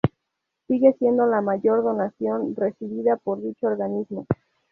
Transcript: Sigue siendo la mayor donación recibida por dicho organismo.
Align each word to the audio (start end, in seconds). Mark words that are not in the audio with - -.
Sigue 0.65 0.93
siendo 0.97 1.27
la 1.27 1.41
mayor 1.41 1.83
donación 1.83 2.55
recibida 2.55 3.17
por 3.17 3.39
dicho 3.39 3.67
organismo. 3.67 4.25